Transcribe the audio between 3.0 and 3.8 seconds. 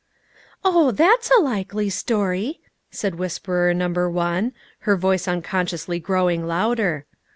whisperer